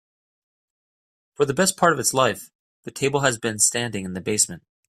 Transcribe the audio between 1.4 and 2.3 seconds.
the best part of its